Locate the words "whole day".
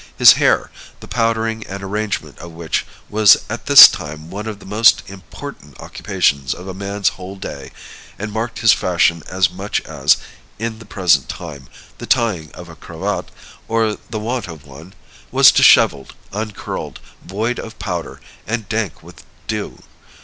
7.09-7.71